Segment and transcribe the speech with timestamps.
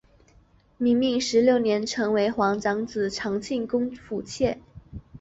[0.79, 4.59] 明命十六年成为皇长子长庆公府妾。